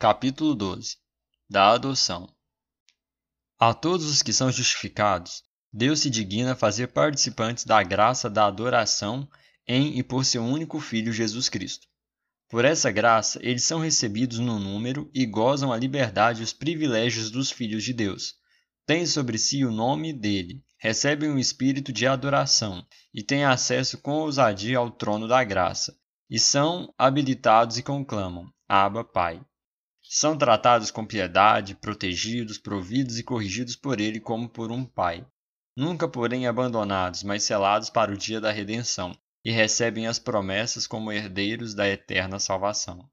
[0.00, 0.96] Capítulo 12
[1.50, 2.32] Da adoção
[3.58, 9.28] A todos os que são justificados, Deus se digna fazer participantes da graça da adoração
[9.66, 11.88] em e por seu único Filho Jesus Cristo.
[12.48, 17.28] Por essa graça, eles são recebidos no número e gozam a liberdade e os privilégios
[17.28, 18.36] dos filhos de Deus.
[18.86, 24.12] Têm sobre si o nome dele, recebem o espírito de adoração e têm acesso com
[24.12, 25.98] ousadia ao trono da graça,
[26.30, 29.44] e são habilitados e conclamam: Abba, Pai.
[30.10, 35.26] São tratados com piedade, protegidos, providos e corrigidos por ele como por um pai.
[35.76, 39.14] Nunca, porém, abandonados, mas selados para o dia da redenção,
[39.44, 43.06] e recebem as promessas como herdeiros da eterna salvação.